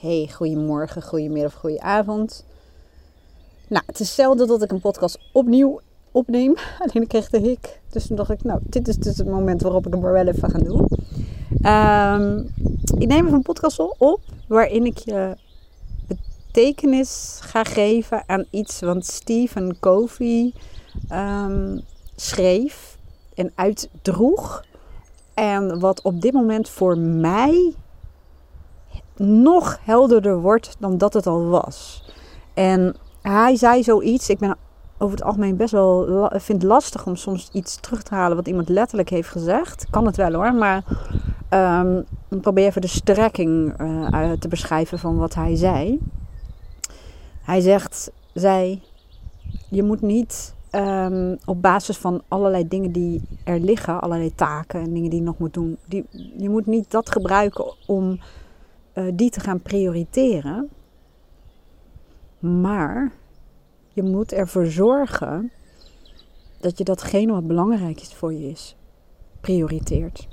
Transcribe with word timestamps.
Hey, 0.00 0.28
goedemorgen, 0.32 1.02
goedemiddag, 1.02 1.54
goedenavond. 1.54 2.44
Nou, 3.68 3.82
het 3.86 4.00
is 4.00 4.14
zelden 4.14 4.46
dat 4.46 4.62
ik 4.62 4.70
een 4.70 4.80
podcast 4.80 5.18
opnieuw 5.32 5.80
opneem. 6.10 6.54
Alleen 6.82 7.02
ik 7.02 7.08
kreeg 7.08 7.30
de 7.30 7.38
hik. 7.38 7.80
Dus 7.90 8.06
toen 8.06 8.16
dacht 8.16 8.30
ik, 8.30 8.42
nou, 8.42 8.60
dit 8.62 8.88
is 8.88 8.96
dus 8.96 9.18
het 9.18 9.26
moment 9.26 9.62
waarop 9.62 9.86
ik 9.86 9.92
hem 9.92 10.04
er 10.04 10.12
wel 10.12 10.26
even 10.26 10.50
ga 10.50 10.58
doen. 10.58 10.88
Ehm, 11.62 12.38
ik 12.98 13.08
neem 13.08 13.24
even 13.24 13.32
een 13.32 13.42
podcast 13.42 13.78
op 13.98 14.20
waarin 14.48 14.86
ik 14.86 14.98
je 14.98 15.36
betekenis 16.06 17.38
ga 17.42 17.64
geven 17.64 18.22
aan 18.26 18.44
iets 18.50 18.80
wat 18.80 19.06
Stephen 19.06 19.76
Covey 19.80 20.52
ehm, 21.08 21.78
schreef 22.16 22.98
en 23.34 23.52
uitdroeg. 23.54 24.64
En 25.34 25.80
wat 25.80 26.02
op 26.02 26.20
dit 26.20 26.32
moment 26.32 26.68
voor 26.68 26.98
mij 26.98 27.74
nog 29.26 29.78
helderder 29.82 30.40
wordt 30.40 30.76
dan 30.78 30.98
dat 30.98 31.12
het 31.12 31.26
al 31.26 31.44
was. 31.44 32.04
En 32.54 32.96
hij 33.22 33.56
zei 33.56 33.82
zoiets. 33.82 34.28
Ik 34.28 34.38
ben 34.38 34.56
over 34.98 35.16
het 35.16 35.26
algemeen 35.26 35.56
best 35.56 35.72
wel 35.72 36.30
vind 36.34 36.62
lastig 36.62 37.06
om 37.06 37.16
soms 37.16 37.48
iets 37.52 37.80
terug 37.80 38.02
te 38.02 38.14
halen 38.14 38.36
wat 38.36 38.48
iemand 38.48 38.68
letterlijk 38.68 39.08
heeft 39.10 39.28
gezegd. 39.28 39.86
Kan 39.90 40.06
het 40.06 40.16
wel 40.16 40.32
hoor, 40.32 40.54
maar 40.54 40.84
um, 41.50 42.04
ik 42.28 42.40
probeer 42.40 42.66
even 42.66 42.80
de 42.80 42.86
strekking 42.86 43.80
uh, 43.80 44.32
te 44.32 44.48
beschrijven 44.48 44.98
van 44.98 45.16
wat 45.16 45.34
hij 45.34 45.56
zei. 45.56 45.98
Hij 47.42 47.60
zegt, 47.60 48.10
zei, 48.34 48.82
je 49.68 49.82
moet 49.82 50.00
niet 50.00 50.54
um, 50.72 51.38
op 51.44 51.62
basis 51.62 51.96
van 51.96 52.22
allerlei 52.28 52.68
dingen 52.68 52.92
die 52.92 53.22
er 53.44 53.60
liggen, 53.60 54.00
allerlei 54.00 54.34
taken 54.34 54.80
en 54.80 54.92
dingen 54.92 55.10
die 55.10 55.18
je 55.18 55.24
nog 55.24 55.38
moet 55.38 55.54
doen, 55.54 55.76
die, 55.86 56.06
je 56.36 56.48
moet 56.48 56.66
niet 56.66 56.90
dat 56.90 57.10
gebruiken 57.10 57.64
om 57.86 58.18
uh, 58.94 59.04
die 59.14 59.30
te 59.30 59.40
gaan 59.40 59.60
prioriteren. 59.60 60.68
Maar 62.38 63.12
je 63.92 64.02
moet 64.02 64.32
ervoor 64.32 64.66
zorgen 64.66 65.52
dat 66.60 66.78
je 66.78 66.84
datgene 66.84 67.32
wat 67.32 67.46
belangrijk 67.46 68.00
is 68.00 68.14
voor 68.14 68.32
je 68.32 68.48
is, 68.48 68.76
prioriteert. 69.40 70.28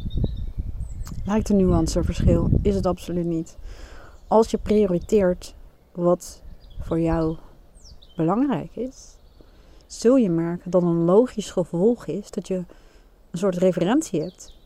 Lijkt 1.25 1.49
een 1.49 1.57
nuanceverschil, 1.57 2.49
is 2.61 2.75
het 2.75 2.85
absoluut 2.85 3.25
niet. 3.25 3.57
Als 4.27 4.51
je 4.51 4.57
prioriteert 4.57 5.55
wat 5.91 6.41
voor 6.79 6.99
jou 6.99 7.37
belangrijk 8.15 8.75
is, 8.75 9.15
zul 9.87 10.15
je 10.15 10.29
merken 10.29 10.71
dat 10.71 10.81
een 10.81 11.03
logisch 11.05 11.51
gevolg 11.51 12.05
is 12.05 12.31
dat 12.31 12.47
je 12.47 12.55
een 13.31 13.37
soort 13.37 13.57
referentie 13.57 14.21
hebt. 14.21 14.56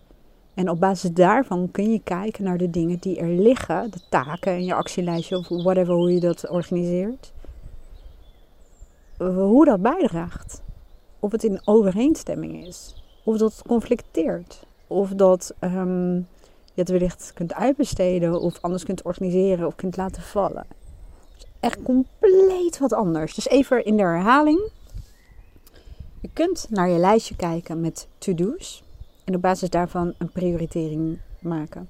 En 0.53 0.69
op 0.69 0.79
basis 0.79 1.11
daarvan 1.11 1.69
kun 1.71 1.91
je 1.91 2.01
kijken 2.03 2.43
naar 2.43 2.57
de 2.57 2.69
dingen 2.69 2.97
die 2.99 3.17
er 3.17 3.27
liggen, 3.27 3.91
de 3.91 3.99
taken 4.09 4.53
in 4.53 4.65
je 4.65 4.73
actielijstje 4.73 5.37
of 5.37 5.47
whatever 5.47 5.93
hoe 5.93 6.13
je 6.13 6.19
dat 6.19 6.49
organiseert. 6.49 7.33
Hoe 9.17 9.65
dat 9.65 9.81
bijdraagt. 9.81 10.61
Of 11.19 11.31
het 11.31 11.43
in 11.43 11.61
overeenstemming 11.63 12.65
is. 12.67 13.03
Of 13.23 13.37
dat 13.37 13.51
het 13.51 13.67
conflicteert. 13.67 14.63
Of 14.87 15.09
dat 15.09 15.53
um, 15.59 16.15
je 16.73 16.81
het 16.81 16.89
wellicht 16.89 17.31
kunt 17.33 17.53
uitbesteden 17.53 18.41
of 18.41 18.61
anders 18.61 18.83
kunt 18.83 19.01
organiseren 19.01 19.67
of 19.67 19.75
kunt 19.75 19.97
laten 19.97 20.21
vallen. 20.21 20.65
Echt 21.59 21.81
compleet 21.83 22.77
wat 22.79 22.93
anders. 22.93 23.35
Dus 23.35 23.47
even 23.47 23.85
in 23.85 23.97
de 23.97 24.03
herhaling. 24.03 24.69
Je 26.21 26.29
kunt 26.33 26.67
naar 26.69 26.89
je 26.89 26.97
lijstje 26.97 27.35
kijken 27.35 27.81
met 27.81 28.07
to-do's 28.17 28.83
en 29.23 29.35
op 29.35 29.41
basis 29.41 29.69
daarvan 29.69 30.13
een 30.17 30.31
prioritering 30.31 31.19
maken. 31.39 31.89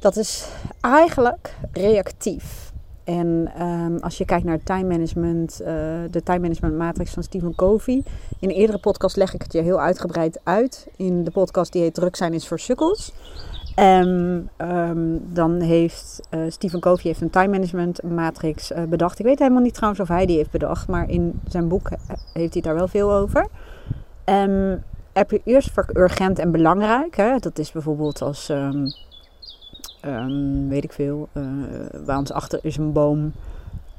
Dat 0.00 0.16
is 0.16 0.48
eigenlijk 0.80 1.54
reactief. 1.72 2.72
En 3.04 3.52
um, 3.62 3.98
als 3.98 4.18
je 4.18 4.24
kijkt 4.24 4.44
naar 4.44 4.62
time 4.62 4.88
management, 4.88 5.60
uh, 5.60 5.66
de 6.10 6.22
time 6.24 6.38
management 6.38 6.76
matrix 6.76 7.10
van 7.10 7.22
Stephen 7.22 7.54
Covey. 7.54 8.02
In 8.40 8.48
een 8.48 8.56
eerdere 8.56 8.78
podcast 8.78 9.16
leg 9.16 9.34
ik 9.34 9.42
het 9.42 9.52
je 9.52 9.60
heel 9.60 9.80
uitgebreid 9.80 10.40
uit. 10.42 10.86
In 10.96 11.24
de 11.24 11.30
podcast 11.30 11.72
die 11.72 11.82
heet 11.82 11.94
Druk 11.94 12.16
zijn 12.16 12.32
is 12.32 12.48
voor 12.48 12.58
sukkels. 12.58 13.12
En 13.74 14.08
um, 14.58 15.32
dan 15.32 15.60
heeft 15.60 16.20
uh, 16.30 16.40
Stephen 16.48 16.80
Covey 16.80 17.02
heeft 17.04 17.20
een 17.20 17.30
time 17.30 17.48
management 17.48 18.02
matrix 18.02 18.70
uh, 18.70 18.82
bedacht. 18.82 19.18
Ik 19.18 19.24
weet 19.24 19.38
helemaal 19.38 19.62
niet 19.62 19.74
trouwens 19.74 20.00
of 20.00 20.08
hij 20.08 20.26
die 20.26 20.36
heeft 20.36 20.50
bedacht, 20.50 20.88
maar 20.88 21.10
in 21.10 21.40
zijn 21.48 21.68
boek 21.68 21.90
heeft 22.32 22.52
hij 22.52 22.62
daar 22.62 22.74
wel 22.74 22.88
veel 22.88 23.12
over. 23.12 23.46
Um, 24.24 24.82
heb 25.16 25.30
je 25.30 25.40
eerst 25.44 25.70
voor 25.70 25.86
urgent 25.92 26.38
en 26.38 26.50
belangrijk. 26.50 27.16
Hè? 27.16 27.38
Dat 27.38 27.58
is 27.58 27.72
bijvoorbeeld 27.72 28.22
als, 28.22 28.48
um, 28.48 28.94
um, 30.04 30.68
weet 30.68 30.84
ik 30.84 30.92
veel, 30.92 31.28
uh, 31.32 31.44
bij 32.04 32.16
ons 32.16 32.32
achter 32.32 32.58
is 32.62 32.76
een 32.76 32.92
boom 32.92 33.32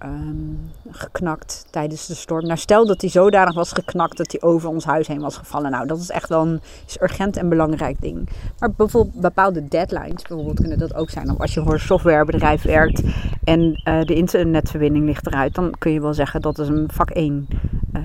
um, 0.03 0.72
geknakt 0.89 1.66
tijdens 1.69 2.07
de 2.07 2.16
storm. 2.16 2.45
Nou, 2.45 2.57
stel 2.57 2.85
dat 2.88 3.00
die 3.00 3.09
zodanig 3.09 3.55
was 3.55 3.72
geknakt 3.72 4.17
dat 4.17 4.31
hij 4.31 4.41
over 4.41 4.69
ons 4.69 4.85
huis 4.85 5.07
heen 5.07 5.22
was 5.22 5.38
gevallen. 5.38 5.72
Nou, 5.72 5.88
dat 5.88 6.00
is 6.00 6.09
echt 6.09 6.29
wel 6.29 6.41
een 6.41 6.61
is 6.88 7.01
urgent 7.01 7.38
en 7.38 7.49
belangrijk 7.49 8.01
ding. 8.01 8.29
Maar 8.59 8.72
bijvoorbeeld 8.72 9.22
bepaalde 9.22 9.67
deadlines, 9.67 10.22
bijvoorbeeld 10.22 10.59
kunnen 10.59 10.79
dat 10.79 10.95
ook 10.95 11.09
zijn. 11.09 11.31
Of 11.31 11.39
als 11.39 11.53
je 11.53 11.63
voor 11.63 11.73
een 11.73 11.79
softwarebedrijf 11.79 12.61
werkt 12.61 13.01
en 13.44 13.59
uh, 13.61 14.01
de 14.01 14.16
internetverbinding 14.16 15.05
ligt 15.05 15.28
eruit, 15.28 15.55
dan 15.55 15.73
kun 15.78 15.91
je 15.91 16.01
wel 16.01 16.13
zeggen 16.13 16.41
dat 16.41 16.59
is 16.59 16.67
een 16.67 16.89
vak 16.91 17.09
1 17.09 17.47
uh, 17.94 18.01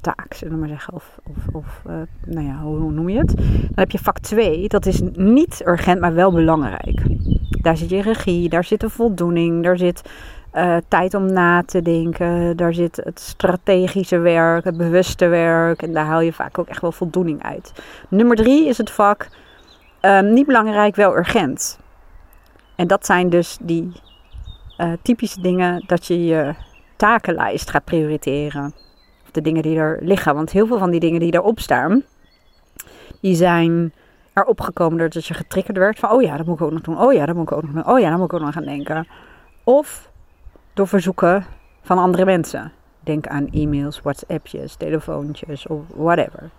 taak, 0.00 0.34
zullen 0.34 0.54
we 0.54 0.60
maar 0.60 0.68
zeggen. 0.68 0.94
Of, 0.94 1.18
of 1.52 1.82
uh, 1.86 1.94
nou 2.26 2.46
ja, 2.46 2.60
hoe, 2.60 2.90
noem 2.92 3.08
je 3.08 3.18
het? 3.18 3.36
Dan 3.36 3.74
heb 3.74 3.90
je 3.90 3.98
vak 3.98 4.18
2, 4.18 4.68
dat 4.68 4.86
is 4.86 5.00
niet 5.14 5.62
urgent, 5.66 6.00
maar 6.00 6.14
wel 6.14 6.32
belangrijk. 6.32 7.02
Daar 7.48 7.76
zit 7.76 7.90
je 7.90 8.02
regie, 8.02 8.48
daar 8.48 8.64
zit 8.64 8.80
de 8.80 8.90
voldoening, 8.90 9.64
daar 9.64 9.78
zit 9.78 10.02
uh, 10.54 10.76
tijd 10.88 11.14
om 11.14 11.32
na 11.32 11.62
te 11.62 11.82
denken, 11.82 12.56
daar 12.56 12.74
zit 12.74 12.96
het 12.96 13.20
strategische 13.20 14.18
werk, 14.18 14.64
het 14.64 14.76
bewuste 14.76 15.26
werk. 15.26 15.82
En 15.82 15.92
daar 15.92 16.04
haal 16.04 16.20
je 16.20 16.32
vaak 16.32 16.58
ook 16.58 16.68
echt 16.68 16.80
wel 16.80 16.92
voldoening 16.92 17.42
uit. 17.42 17.72
Nummer 18.08 18.36
3 18.36 18.68
is 18.68 18.78
het 18.78 18.90
vak 18.90 19.28
um, 20.00 20.32
niet 20.32 20.46
belangrijk, 20.46 20.96
wel 20.96 21.16
urgent. 21.16 21.78
En 22.76 22.86
dat 22.86 23.06
zijn 23.06 23.28
dus 23.28 23.58
die 23.62 23.92
uh, 24.78 24.92
typische 25.02 25.40
dingen 25.40 25.84
dat 25.86 26.06
je 26.06 26.24
je 26.24 26.54
takenlijst 26.96 27.70
gaat 27.70 27.84
prioriteren 27.84 28.74
de 29.34 29.40
dingen 29.40 29.62
die 29.62 29.78
er 29.78 29.98
liggen. 30.02 30.34
Want 30.34 30.50
heel 30.50 30.66
veel 30.66 30.78
van 30.78 30.90
die 30.90 31.00
dingen 31.00 31.20
die 31.20 31.34
erop 31.34 31.60
staan, 31.60 32.02
die 33.20 33.34
zijn 33.34 33.92
erop 34.32 34.60
gekomen 34.60 34.98
doordat 34.98 35.26
je 35.26 35.34
getriggerd 35.34 35.76
werd 35.76 35.98
van, 35.98 36.10
oh 36.10 36.22
ja, 36.22 36.36
dat 36.36 36.46
moet 36.46 36.60
ik 36.60 36.62
ook 36.62 36.72
nog 36.72 36.80
doen. 36.80 37.00
Oh 37.00 37.12
ja, 37.12 37.26
dat 37.26 37.34
moet 37.34 37.50
ik 37.50 37.56
ook 37.56 37.62
nog 37.62 37.72
doen. 37.72 37.86
Oh 37.86 37.98
ja, 37.98 38.08
daar 38.08 38.18
moet 38.18 38.32
ik 38.32 38.32
ook 38.32 38.40
nog 38.40 38.56
aan 38.56 38.64
denken. 38.64 39.06
Of 39.64 40.10
door 40.74 40.88
verzoeken 40.88 41.44
van 41.82 41.98
andere 41.98 42.24
mensen. 42.24 42.72
Denk 43.00 43.26
aan 43.26 43.48
e-mails, 43.50 44.00
WhatsAppjes, 44.00 44.74
telefoontjes 44.74 45.66
of 45.66 45.80
whatever. 45.94 46.50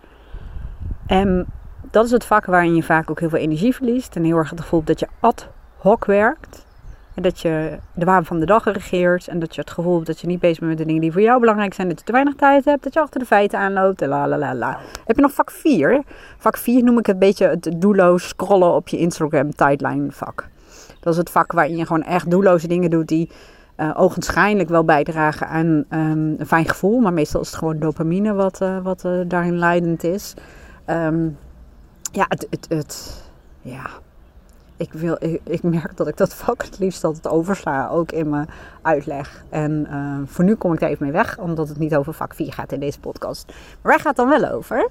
En 1.07 1.45
dat 1.91 2.05
is 2.05 2.11
het 2.11 2.25
vak 2.25 2.45
waarin 2.45 2.75
je 2.75 2.83
vaak 2.83 3.09
ook 3.09 3.19
heel 3.19 3.29
veel 3.29 3.39
energie 3.39 3.75
verliest. 3.75 4.15
En 4.15 4.23
heel 4.23 4.37
erg 4.37 4.49
het 4.49 4.61
gevoel 4.61 4.83
dat 4.83 4.99
je 4.99 5.07
ad 5.19 5.49
hoc 5.77 6.05
werkt. 6.05 6.65
Dat 7.15 7.39
je 7.39 7.77
de 7.93 8.05
waan 8.05 8.25
van 8.25 8.39
de 8.39 8.45
dag 8.45 8.63
regeert. 8.63 9.27
En 9.27 9.39
dat 9.39 9.55
je 9.55 9.61
het 9.61 9.71
gevoel 9.71 9.95
hebt 9.95 10.07
dat 10.07 10.19
je 10.19 10.27
niet 10.27 10.39
bezig 10.39 10.59
bent 10.59 10.69
met 10.69 10.79
de 10.79 10.85
dingen 10.85 11.01
die 11.01 11.11
voor 11.11 11.21
jou 11.21 11.39
belangrijk 11.39 11.73
zijn. 11.73 11.87
Dat 11.89 11.99
je 11.99 12.05
te 12.05 12.11
weinig 12.11 12.35
tijd 12.35 12.65
hebt. 12.65 12.83
Dat 12.83 12.93
je 12.93 12.99
achter 12.99 13.19
de 13.19 13.25
feiten 13.25 13.59
aanloopt. 13.59 14.01
La 14.01 14.27
la 14.27 14.37
la 14.37 14.55
la. 14.55 14.79
Heb 15.05 15.15
je 15.15 15.21
nog 15.21 15.33
vak 15.33 15.51
4? 15.51 16.03
Vak 16.37 16.57
4 16.57 16.83
noem 16.83 16.97
ik 16.97 17.05
het 17.05 17.19
beetje 17.19 17.47
het 17.47 17.71
doelloos 17.75 18.27
scrollen 18.27 18.73
op 18.73 18.87
je 18.87 18.97
Instagram 18.97 19.55
timeline 19.55 20.11
vak. 20.11 20.47
Dat 20.99 21.13
is 21.13 21.19
het 21.19 21.29
vak 21.29 21.51
waarin 21.51 21.77
je 21.77 21.85
gewoon 21.85 22.03
echt 22.03 22.29
doelloze 22.29 22.67
dingen 22.67 22.89
doet 22.89 23.07
die 23.07 23.29
uh, 23.77 23.91
ogenschijnlijk 23.97 24.69
wel 24.69 24.85
bijdragen 24.85 25.47
aan 25.47 25.65
um, 25.89 26.35
een 26.37 26.47
fijn 26.47 26.67
gevoel. 26.67 26.99
Maar 26.99 27.13
meestal 27.13 27.41
is 27.41 27.47
het 27.47 27.57
gewoon 27.57 27.79
dopamine 27.79 28.33
wat, 28.33 28.61
uh, 28.61 28.77
wat 28.83 29.03
uh, 29.05 29.19
daarin 29.27 29.57
leidend 29.57 30.03
is. 30.03 30.33
Um, 30.87 31.37
ja, 32.11 32.25
het, 32.27 32.47
het, 32.49 32.65
het, 32.69 33.23
ja, 33.61 33.89
ik, 34.81 34.93
wil, 34.93 35.17
ik, 35.43 35.63
merk 35.63 35.97
dat 35.97 36.07
ik 36.07 36.17
dat 36.17 36.33
vak 36.33 36.63
het 36.63 36.79
liefst 36.79 37.03
altijd 37.03 37.27
oversla, 37.27 37.89
ook 37.89 38.11
in 38.11 38.29
mijn 38.29 38.49
uitleg. 38.81 39.43
En 39.49 39.87
uh, 39.91 40.17
voor 40.25 40.43
nu 40.43 40.55
kom 40.55 40.73
ik 40.73 40.79
daar 40.79 40.89
even 40.89 41.03
mee 41.03 41.13
weg, 41.13 41.37
omdat 41.37 41.69
het 41.69 41.77
niet 41.77 41.95
over 41.95 42.13
vak 42.13 42.33
4 42.33 42.53
gaat 42.53 42.71
in 42.71 42.79
deze 42.79 42.99
podcast. 42.99 43.47
Maar 43.47 43.91
waar 43.91 43.99
gaat 43.99 44.17
het 44.17 44.27
dan 44.27 44.41
wel 44.41 44.51
over? 44.51 44.89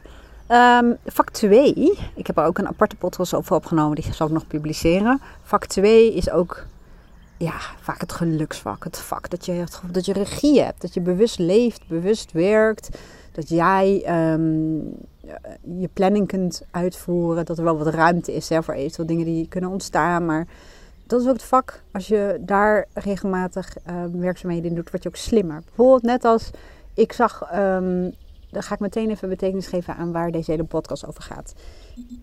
Um, 0.49 0.97
vak 1.07 1.31
2, 1.31 1.99
ik 2.15 2.27
heb 2.27 2.39
er 2.39 2.45
ook 2.45 2.59
een 2.59 2.69
aparte 2.69 2.97
podcast 2.97 3.35
over 3.35 3.55
opgenomen, 3.55 3.95
die 3.95 4.13
zal 4.13 4.27
ik 4.27 4.33
nog 4.33 4.47
publiceren. 4.47 5.21
Vak 5.43 5.67
2 5.67 6.15
is 6.15 6.31
ook 6.31 6.67
ja, 7.37 7.55
vaak 7.81 8.01
het 8.01 8.13
geluksvak. 8.13 8.85
Het 8.85 8.99
vak 8.99 9.31
dat 9.31 9.47
je, 9.47 9.65
dat 9.91 10.05
je 10.05 10.13
regie 10.13 10.63
hebt, 10.63 10.81
dat 10.81 10.95
je 10.95 11.01
bewust 11.01 11.39
leeft, 11.39 11.89
bewust 11.89 12.33
werkt. 12.33 12.99
Dat 13.33 13.49
jij 13.49 14.05
um, 14.33 14.95
je 15.79 15.89
planning 15.93 16.27
kunt 16.27 16.63
uitvoeren. 16.71 17.45
Dat 17.45 17.59
er 17.59 17.65
wel 17.65 17.79
wat 17.79 17.95
ruimte 17.95 18.35
is 18.35 18.49
hè, 18.49 18.63
voor 18.63 18.75
eventueel 18.75 19.07
dingen 19.07 19.25
die 19.25 19.49
kunnen 19.49 19.71
ontstaan. 19.71 20.25
Maar 20.25 20.47
dat 21.07 21.21
is 21.21 21.27
ook 21.27 21.33
het 21.33 21.43
vak. 21.43 21.83
Als 21.93 22.09
je 22.09 22.39
daar 22.41 22.87
regelmatig 22.93 23.77
uh, 23.89 24.05
werkzaamheden 24.13 24.71
in 24.71 24.75
doet, 24.75 24.91
word 24.91 25.03
je 25.03 25.09
ook 25.09 25.17
slimmer. 25.17 25.63
Bijvoorbeeld 25.65 26.03
net 26.03 26.25
als 26.25 26.51
ik 26.95 27.13
zag, 27.13 27.43
um, 27.55 28.15
dan 28.51 28.63
ga 28.63 28.75
ik 28.75 28.81
meteen 28.81 29.11
even 29.11 29.29
betekenis 29.29 29.67
geven 29.67 29.97
aan 29.97 30.13
waar 30.13 30.31
deze 30.31 30.51
hele 30.51 30.65
podcast 30.65 31.07
over 31.07 31.23
gaat. 31.23 31.55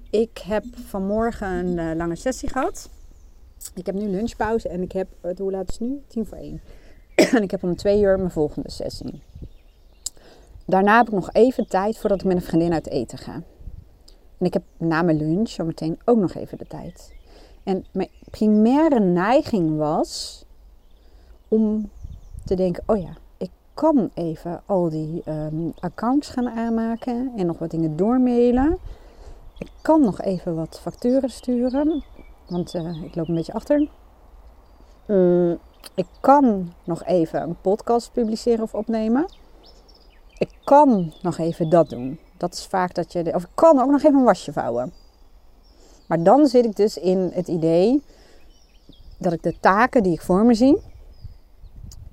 Ik 0.10 0.38
heb 0.38 0.64
vanmorgen 0.86 1.48
een 1.48 1.78
uh, 1.78 1.96
lange 1.96 2.16
sessie 2.16 2.50
gehad. 2.50 2.90
Ik 3.74 3.86
heb 3.86 3.96
nu 3.96 4.08
lunchpauze 4.08 4.70
en 4.70 4.82
ik 4.82 4.92
heb, 4.92 5.08
hoe 5.38 5.52
laat 5.52 5.70
is 5.70 5.80
het 5.80 5.88
nu? 5.88 6.02
Tien 6.08 6.26
voor 6.26 6.38
één. 6.38 6.62
en 7.36 7.44
ik 7.44 7.52
heb 7.52 7.64
om 7.64 7.76
twee 7.76 8.02
uur 8.02 8.18
mijn 8.18 8.32
volgende 8.32 8.72
sessie. 8.72 9.22
Daarna 10.68 10.98
heb 10.98 11.08
ik 11.08 11.14
nog 11.14 11.32
even 11.32 11.68
tijd 11.68 11.98
voordat 11.98 12.20
ik 12.20 12.26
met 12.26 12.36
een 12.36 12.42
vriendin 12.42 12.74
uit 12.74 12.88
eten 12.88 13.18
ga. 13.18 13.34
En 14.38 14.46
ik 14.46 14.54
heb 14.54 14.64
na 14.78 15.02
mijn 15.02 15.18
lunch 15.18 15.50
zometeen 15.50 16.00
ook 16.06 16.18
nog 16.18 16.34
even 16.34 16.58
de 16.58 16.68
tijd. 16.68 17.16
En 17.64 17.86
mijn 17.92 18.10
primaire 18.32 19.00
neiging 19.00 19.78
was 19.78 20.44
om 21.48 21.90
te 22.46 22.56
denken: 22.56 22.84
oh 22.86 22.98
ja, 22.98 23.18
ik 23.38 23.50
kan 23.74 24.10
even 24.14 24.62
al 24.66 24.90
die 24.90 25.22
um, 25.30 25.74
accounts 25.80 26.30
gaan 26.30 26.50
aanmaken 26.50 27.32
en 27.36 27.46
nog 27.46 27.60
wat 27.60 27.72
dingen 27.72 27.96
doormailen. 27.96 28.78
Ik 29.58 29.72
kan 29.82 30.02
nog 30.02 30.22
even 30.22 30.56
wat 30.56 30.80
facturen 30.80 31.30
sturen, 31.30 32.04
want 32.48 32.76
uh, 32.76 33.04
ik 33.04 33.16
loop 33.16 33.28
een 33.28 33.36
beetje 33.36 33.54
achter. 33.54 33.90
Mm, 35.08 35.58
ik 35.96 36.08
kan 36.20 36.74
nog 36.84 37.04
even 37.04 37.42
een 37.42 37.62
podcast 37.62 38.12
publiceren 38.12 38.64
of 38.64 38.74
opnemen. 38.74 39.26
Ik 40.38 40.50
kan 40.64 41.14
nog 41.22 41.38
even 41.38 41.70
dat 41.70 41.90
doen. 41.90 42.20
Dat 42.38 42.54
is 42.54 42.66
vaak 42.66 42.94
dat 42.94 43.12
je. 43.12 43.34
Of 43.34 43.44
ik 43.44 43.50
kan 43.56 43.80
ook 43.80 43.92
nog 43.92 44.04
even 44.04 44.20
een 44.20 44.26
wasje 44.26 44.54
vouwen. 44.54 44.94
Maar 46.08 46.24
dan 46.24 46.48
zit 46.48 46.66
ik 46.66 46.76
dus 46.76 46.98
in 46.98 47.32
het 47.34 47.48
idee 47.48 48.04
dat 49.18 49.34
ik 49.34 49.44
de 49.44 49.60
taken 49.60 50.04
die 50.04 50.14
ik 50.14 50.22
voor 50.22 50.46
me 50.46 50.54
zie 50.54 50.82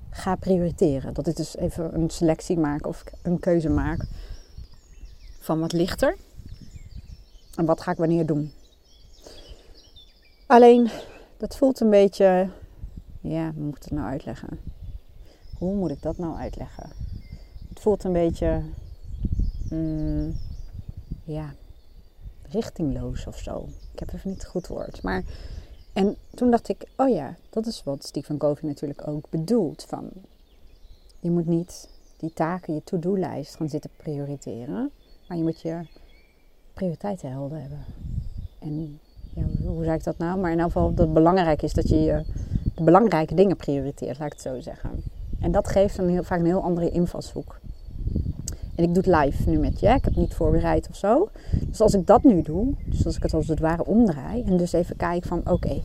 ga 0.09 0.35
prioriteren. 0.35 1.13
Dat 1.13 1.27
ik 1.27 1.35
dus 1.35 1.57
even 1.57 1.95
een 1.95 2.09
selectie 2.09 2.57
maak 2.57 2.87
of 2.87 3.03
een 3.21 3.39
keuze 3.39 3.69
maak 3.69 4.05
van 5.39 5.59
wat 5.59 5.73
lichter 5.73 6.17
en 7.55 7.65
wat 7.65 7.81
ga 7.81 7.91
ik 7.91 7.97
wanneer 7.97 8.25
doen. 8.25 8.51
Alleen 10.47 10.89
dat 11.37 11.57
voelt 11.57 11.79
een 11.79 11.89
beetje, 11.89 12.49
ja, 13.21 13.51
hoe 13.53 13.63
moet 13.63 13.75
ik 13.75 13.83
het 13.83 13.91
nou 13.91 14.07
uitleggen? 14.07 14.59
Hoe 15.57 15.75
moet 15.75 15.91
ik 15.91 16.01
dat 16.01 16.17
nou 16.17 16.37
uitleggen? 16.37 17.04
Het 17.75 17.83
voelt 17.83 18.03
een 18.03 18.13
beetje, 18.13 18.61
mm, 19.69 20.37
ja, 21.23 21.53
richtingloos 22.49 23.27
of 23.27 23.37
zo. 23.37 23.67
Ik 23.93 23.99
heb 23.99 24.13
even 24.13 24.29
niet 24.29 24.41
het 24.41 24.49
goed 24.49 24.67
woord. 24.67 25.01
Maar, 25.03 25.23
en 25.93 26.15
toen 26.33 26.51
dacht 26.51 26.69
ik, 26.69 26.87
oh 26.95 27.09
ja, 27.09 27.35
dat 27.49 27.65
is 27.65 27.83
wat 27.83 28.05
Stephen 28.05 28.37
Covey 28.37 28.69
natuurlijk 28.69 29.07
ook 29.07 29.29
bedoelt. 29.29 29.85
Van, 29.87 30.09
je 31.19 31.31
moet 31.31 31.45
niet 31.45 31.89
die 32.17 32.33
taken, 32.33 32.73
je 32.73 32.83
to-do-lijst 32.83 33.55
gaan 33.55 33.69
zitten 33.69 33.89
prioriteren. 33.97 34.91
Maar 35.27 35.37
je 35.37 35.43
moet 35.43 35.61
je 35.61 35.79
prioriteiten 36.73 37.29
helder 37.29 37.61
hebben. 37.61 37.85
En 38.59 38.99
ja, 39.33 39.43
hoe 39.65 39.83
zeg 39.83 39.95
ik 39.95 40.03
dat 40.03 40.17
nou? 40.17 40.39
Maar 40.39 40.51
in 40.51 40.59
elk 40.59 40.71
geval 40.71 40.89
dat 40.93 41.05
het 41.05 41.13
belangrijk 41.13 41.61
is 41.61 41.73
dat 41.73 41.89
je, 41.89 42.23
de 42.75 42.83
belangrijke 42.83 43.35
dingen 43.35 43.55
prioriteert, 43.55 44.17
laat 44.17 44.27
ik 44.27 44.33
het 44.33 44.41
zo 44.41 44.61
zeggen. 44.61 45.03
En 45.39 45.51
dat 45.51 45.67
geeft 45.67 45.97
een 45.97 46.09
heel, 46.09 46.23
vaak 46.23 46.39
een 46.39 46.45
heel 46.45 46.61
andere 46.61 46.89
invalshoek. 46.89 47.59
En 48.75 48.83
ik 48.83 48.93
doe 48.93 49.03
het 49.03 49.25
live 49.25 49.49
nu 49.49 49.57
met 49.57 49.79
je. 49.79 49.87
Ik 49.87 49.93
heb 49.93 50.03
het 50.03 50.15
niet 50.15 50.33
voorbereid 50.33 50.89
of 50.89 50.95
zo. 50.95 51.29
Dus 51.61 51.81
als 51.81 51.93
ik 51.93 52.07
dat 52.07 52.23
nu 52.23 52.41
doe, 52.41 52.73
dus 52.85 53.05
als 53.05 53.15
ik 53.15 53.23
het 53.23 53.33
als 53.33 53.47
het 53.47 53.59
ware 53.59 53.85
omdraai 53.85 54.43
en 54.43 54.57
dus 54.57 54.73
even 54.73 54.95
kijk 54.95 55.23
van 55.25 55.41
oké, 55.49 55.81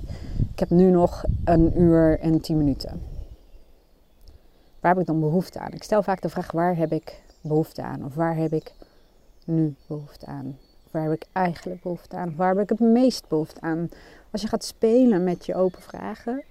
ik 0.52 0.58
heb 0.58 0.70
nu 0.70 0.90
nog 0.90 1.24
een 1.44 1.80
uur 1.80 2.18
en 2.18 2.40
tien 2.40 2.56
minuten. 2.56 3.02
Waar 4.80 4.92
heb 4.92 5.00
ik 5.00 5.06
dan 5.06 5.20
behoefte 5.20 5.58
aan? 5.58 5.72
Ik 5.72 5.82
stel 5.82 6.02
vaak 6.02 6.22
de 6.22 6.28
vraag 6.28 6.52
waar 6.52 6.76
heb 6.76 6.92
ik 6.92 7.22
behoefte 7.40 7.82
aan? 7.82 8.04
Of 8.04 8.14
waar 8.14 8.36
heb 8.36 8.52
ik 8.52 8.72
nu 9.44 9.74
behoefte 9.86 10.26
aan? 10.26 10.58
Waar 10.90 11.02
heb 11.02 11.12
ik 11.12 11.26
eigenlijk 11.32 11.82
behoefte 11.82 12.16
aan? 12.16 12.36
Waar 12.36 12.48
heb 12.48 12.62
ik 12.62 12.68
het 12.68 12.80
meest 12.80 13.28
behoefte 13.28 13.60
aan? 13.60 13.88
Als 14.30 14.42
je 14.42 14.48
gaat 14.48 14.64
spelen 14.64 15.24
met 15.24 15.46
je 15.46 15.54
open 15.54 15.82
vragen, 15.82 16.42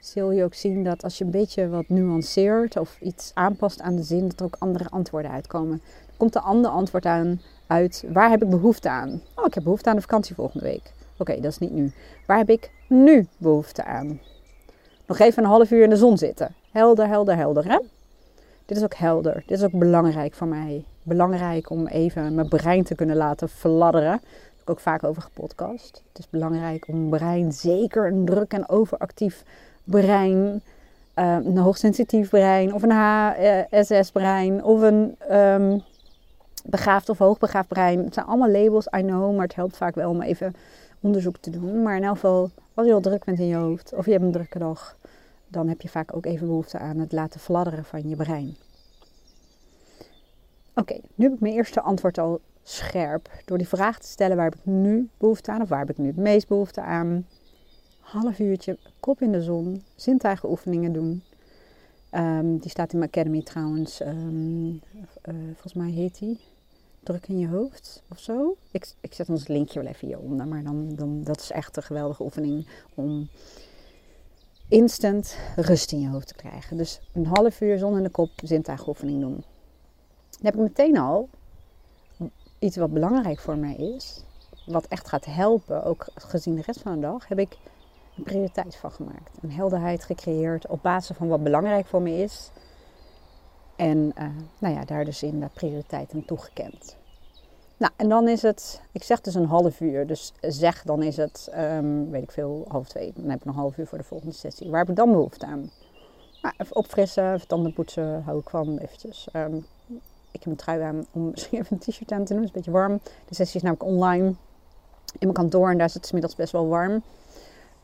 zul 0.00 0.30
je 0.30 0.44
ook 0.44 0.54
zien 0.54 0.84
dat 0.84 1.02
als 1.04 1.18
je 1.18 1.24
een 1.24 1.30
beetje 1.30 1.68
wat 1.68 1.88
nuanceert 1.88 2.76
of 2.76 2.98
iets 3.00 3.30
aanpast 3.34 3.80
aan 3.80 3.96
de 3.96 4.02
zin, 4.02 4.28
dat 4.28 4.40
er 4.40 4.46
ook 4.46 4.56
andere 4.58 4.88
antwoorden 4.88 5.30
uitkomen. 5.30 5.82
Komt 6.16 6.34
een 6.34 6.42
ander 6.42 6.70
antwoord 6.70 7.06
aan 7.06 7.40
uit, 7.66 8.04
waar 8.12 8.30
heb 8.30 8.42
ik 8.42 8.50
behoefte 8.50 8.88
aan? 8.88 9.22
Oh, 9.34 9.46
ik 9.46 9.54
heb 9.54 9.64
behoefte 9.64 9.88
aan 9.88 9.94
de 9.96 10.00
vakantie 10.02 10.34
volgende 10.34 10.64
week. 10.64 10.92
Oké, 11.16 11.34
dat 11.34 11.50
is 11.50 11.58
niet 11.58 11.72
nu. 11.72 11.92
Waar 12.26 12.38
heb 12.38 12.50
ik 12.50 12.70
nu 12.86 13.26
behoefte 13.36 13.84
aan? 13.84 14.20
Nog 15.06 15.18
even 15.18 15.42
een 15.42 15.48
half 15.48 15.70
uur 15.70 15.82
in 15.82 15.90
de 15.90 15.96
zon 15.96 16.18
zitten. 16.18 16.54
Helder, 16.72 17.06
helder, 17.06 17.36
helder. 17.36 17.64
Hè? 17.64 17.78
Dit 18.66 18.76
is 18.76 18.82
ook 18.82 18.94
helder. 18.94 19.42
Dit 19.46 19.58
is 19.58 19.64
ook 19.64 19.78
belangrijk 19.78 20.34
voor 20.34 20.46
mij. 20.46 20.84
Belangrijk 21.02 21.70
om 21.70 21.86
even 21.86 22.34
mijn 22.34 22.48
brein 22.48 22.84
te 22.84 22.94
kunnen 22.94 23.16
laten 23.16 23.48
fladderen. 23.48 24.08
Daar 24.10 24.20
heb 24.20 24.60
ik 24.60 24.70
ook 24.70 24.80
vaak 24.80 25.04
over 25.04 25.22
gepodcast. 25.22 26.02
Het 26.08 26.18
is 26.18 26.28
belangrijk 26.30 26.88
om 26.88 27.10
brein 27.10 27.52
zeker 27.52 28.06
een 28.06 28.24
druk 28.24 28.52
en 28.52 28.68
overactief 28.68 29.44
brein, 29.90 30.62
uh, 31.16 31.36
een 31.44 31.58
hoogsensitief 31.58 32.28
brein 32.28 32.74
of 32.74 32.82
een 32.82 32.90
HSS-brein 32.90 34.64
of 34.64 34.80
een 34.80 35.16
um, 35.30 35.82
begaafd 36.64 37.08
of 37.08 37.18
hoogbegaafd 37.18 37.68
brein. 37.68 38.04
Het 38.04 38.14
zijn 38.14 38.26
allemaal 38.26 38.50
labels, 38.50 38.86
I 38.86 39.00
know, 39.00 39.34
maar 39.34 39.46
het 39.46 39.54
helpt 39.54 39.76
vaak 39.76 39.94
wel 39.94 40.10
om 40.10 40.22
even 40.22 40.54
onderzoek 41.00 41.36
te 41.36 41.50
doen. 41.50 41.82
Maar 41.82 41.96
in 41.96 42.04
elk 42.04 42.14
geval, 42.14 42.50
als 42.74 42.86
je 42.86 42.92
al 42.92 43.00
druk 43.00 43.24
bent 43.24 43.38
in 43.38 43.46
je 43.46 43.56
hoofd 43.56 43.94
of 43.94 44.04
je 44.04 44.10
hebt 44.10 44.24
een 44.24 44.32
drukke 44.32 44.58
dag, 44.58 44.96
dan 45.48 45.68
heb 45.68 45.80
je 45.80 45.88
vaak 45.88 46.16
ook 46.16 46.26
even 46.26 46.46
behoefte 46.46 46.78
aan 46.78 46.98
het 46.98 47.12
laten 47.12 47.40
fladderen 47.40 47.84
van 47.84 48.08
je 48.08 48.16
brein. 48.16 48.56
Oké, 50.74 51.00
nu 51.14 51.24
heb 51.24 51.34
ik 51.34 51.40
mijn 51.40 51.54
eerste 51.54 51.80
antwoord 51.80 52.18
al 52.18 52.40
scherp. 52.62 53.30
Door 53.44 53.58
die 53.58 53.68
vraag 53.68 53.98
te 53.98 54.06
stellen 54.06 54.36
waar 54.36 54.44
heb 54.44 54.54
ik 54.54 54.64
nu 54.64 55.08
behoefte 55.18 55.50
aan 55.50 55.62
of 55.62 55.68
waar 55.68 55.78
heb 55.78 55.90
ik 55.90 55.98
nu 55.98 56.06
het 56.06 56.16
meest 56.16 56.48
behoefte 56.48 56.80
aan 56.80 57.26
half 58.00 58.38
uurtje 58.38 58.78
kop 59.00 59.20
in 59.20 59.32
de 59.32 59.42
zon, 59.42 59.84
zintuigenoefeningen 59.94 60.92
doen. 60.92 61.22
Um, 62.12 62.58
die 62.58 62.70
staat 62.70 62.92
in 62.92 62.98
mijn 62.98 63.10
academy 63.10 63.42
trouwens. 63.42 64.00
Um, 64.00 64.70
uh, 64.72 64.80
volgens 65.24 65.74
mij 65.74 65.90
heet 65.90 66.18
die 66.18 66.40
Druk 67.02 67.28
in 67.28 67.38
je 67.38 67.48
hoofd 67.48 68.02
of 68.08 68.18
zo. 68.18 68.56
Ik, 68.70 68.92
ik 69.00 69.14
zet 69.14 69.28
ons 69.28 69.46
linkje 69.46 69.80
wel 69.80 69.88
even 69.88 70.06
hieronder. 70.06 70.48
Maar 70.48 70.62
dan, 70.62 70.94
dan, 70.94 71.22
dat 71.22 71.40
is 71.40 71.50
echt 71.50 71.76
een 71.76 71.82
geweldige 71.82 72.22
oefening 72.22 72.66
om 72.94 73.28
instant 74.68 75.36
rust 75.56 75.92
in 75.92 76.00
je 76.00 76.08
hoofd 76.08 76.26
te 76.26 76.34
krijgen. 76.34 76.76
Dus 76.76 77.00
een 77.12 77.26
half 77.26 77.60
uur 77.60 77.78
zon 77.78 77.96
in 77.96 78.02
de 78.02 78.10
kop 78.10 78.30
zintuigoefening 78.44 79.20
doen. 79.20 79.44
Dan 80.30 80.40
heb 80.40 80.54
ik 80.54 80.60
meteen 80.60 80.98
al 80.98 81.28
iets 82.58 82.76
wat 82.76 82.92
belangrijk 82.92 83.40
voor 83.40 83.56
mij 83.56 83.74
is. 83.74 84.24
Wat 84.66 84.86
echt 84.86 85.08
gaat 85.08 85.24
helpen, 85.24 85.84
ook 85.84 86.06
gezien 86.14 86.54
de 86.54 86.62
rest 86.62 86.80
van 86.80 86.94
de 86.94 87.00
dag, 87.00 87.28
heb 87.28 87.38
ik 87.38 87.56
prioriteit 88.22 88.76
van 88.76 88.92
gemaakt. 88.92 89.38
Een 89.42 89.52
helderheid 89.52 90.04
gecreëerd 90.04 90.66
op 90.66 90.82
basis 90.82 91.16
van 91.16 91.28
wat 91.28 91.42
belangrijk 91.42 91.86
voor 91.86 92.02
me 92.02 92.22
is. 92.22 92.50
En 93.76 94.12
uh, 94.18 94.24
nou 94.58 94.74
ja, 94.74 94.84
daar 94.84 95.04
dus 95.04 95.22
in 95.22 95.40
de 95.40 95.48
prioriteit 95.54 96.12
aan 96.14 96.24
toegekend. 96.24 96.96
Nou, 97.76 97.92
en 97.96 98.08
dan 98.08 98.28
is 98.28 98.42
het, 98.42 98.82
ik 98.92 99.02
zeg 99.02 99.20
dus 99.20 99.34
een 99.34 99.46
half 99.46 99.80
uur. 99.80 100.06
Dus 100.06 100.32
zeg, 100.40 100.82
dan 100.82 101.02
is 101.02 101.16
het, 101.16 101.50
um, 101.56 102.10
weet 102.10 102.22
ik 102.22 102.30
veel, 102.30 102.64
half 102.68 102.88
twee. 102.88 103.12
Dan 103.16 103.30
heb 103.30 103.38
ik 103.38 103.44
nog 103.44 103.54
een 103.54 103.60
half 103.60 103.76
uur 103.76 103.86
voor 103.86 103.98
de 103.98 104.04
volgende 104.04 104.34
sessie. 104.34 104.70
Waar 104.70 104.80
heb 104.80 104.88
ik 104.88 104.96
dan 104.96 105.12
behoefte 105.12 105.46
aan? 105.46 105.70
Nou, 106.42 106.54
even 106.58 106.76
opfrissen, 106.76 107.34
even 107.34 107.48
tanden 107.48 107.72
poetsen, 107.72 108.22
hou 108.22 108.38
ik 108.38 108.50
van 108.50 108.78
eventjes. 108.78 109.28
Um, 109.32 109.66
ik 110.30 110.42
heb 110.42 110.46
een 110.46 110.56
trui 110.56 110.82
aan 110.82 111.06
om 111.10 111.28
misschien 111.30 111.58
even 111.58 111.78
een 111.80 111.92
t-shirt 111.92 112.12
aan 112.12 112.24
te 112.24 112.34
doen. 112.34 112.42
Het 112.42 112.50
is 112.50 112.56
een 112.56 112.62
beetje 112.62 112.78
warm. 112.78 113.00
De 113.28 113.34
sessie 113.34 113.56
is 113.56 113.62
namelijk 113.62 113.90
online 113.90 114.26
in 115.12 115.18
mijn 115.18 115.32
kantoor 115.32 115.70
en 115.70 115.78
daar 115.78 115.86
is 115.86 115.94
het 115.94 116.12
middags 116.12 116.36
best 116.36 116.52
wel 116.52 116.68
warm. 116.68 117.02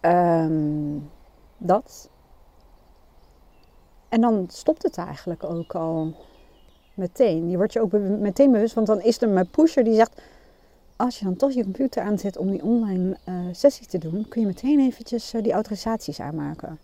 Um, 0.06 1.10
dat. 1.58 2.10
En 4.08 4.20
dan 4.20 4.46
stopt 4.48 4.82
het 4.82 4.96
eigenlijk 4.96 5.44
ook 5.44 5.74
al 5.74 6.14
meteen. 6.94 7.50
Je 7.50 7.56
wordt 7.56 7.72
je 7.72 7.80
ook 7.80 7.92
meteen 7.92 8.52
bewust, 8.52 8.74
want 8.74 8.86
dan 8.86 9.00
is 9.00 9.22
er 9.22 9.28
mijn 9.28 9.50
pusher 9.50 9.84
die 9.84 9.94
zegt... 9.94 10.22
Als 10.96 11.18
je 11.18 11.24
dan 11.24 11.36
toch 11.36 11.52
je 11.52 11.62
computer 11.62 12.02
aanzet 12.02 12.36
om 12.36 12.50
die 12.50 12.62
online 12.62 13.16
uh, 13.28 13.34
sessie 13.52 13.86
te 13.86 13.98
doen... 13.98 14.28
kun 14.28 14.40
je 14.40 14.46
meteen 14.46 14.80
eventjes 14.80 15.34
uh, 15.34 15.42
die 15.42 15.52
autorisaties 15.52 16.20
aanmaken. 16.20 16.78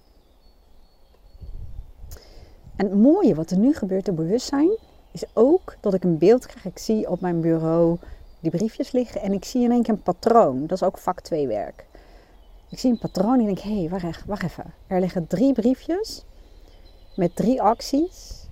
En 2.76 2.86
het 2.86 2.94
mooie 2.94 3.34
wat 3.34 3.50
er 3.50 3.58
nu 3.58 3.74
gebeurt 3.74 4.08
op 4.08 4.16
bewustzijn... 4.16 4.78
is 5.12 5.24
ook 5.34 5.76
dat 5.80 5.94
ik 5.94 6.04
een 6.04 6.18
beeld 6.18 6.46
krijg. 6.46 6.64
Ik 6.64 6.78
zie 6.78 7.10
op 7.10 7.20
mijn 7.20 7.40
bureau 7.40 7.98
die 8.40 8.50
briefjes 8.50 8.92
liggen 8.92 9.20
en 9.20 9.32
ik 9.32 9.44
zie 9.44 9.62
in 9.62 9.70
één 9.70 9.82
keer 9.82 9.94
een 9.94 10.02
patroon. 10.02 10.66
Dat 10.66 10.80
is 10.80 10.86
ook 10.86 10.98
vak 10.98 11.20
2 11.20 11.46
werk. 11.46 11.86
Ik 12.72 12.78
zie 12.78 12.90
een 12.90 12.98
patroon 12.98 13.34
en 13.34 13.40
ik 13.40 13.46
denk, 13.46 13.58
hé, 13.58 13.86
hey, 13.86 14.16
wacht, 14.26 14.42
even. 14.42 14.64
Er 14.86 15.00
liggen 15.00 15.26
drie 15.26 15.52
briefjes 15.52 16.24
met 17.16 17.36
drie 17.36 17.62
acties. 17.62 18.46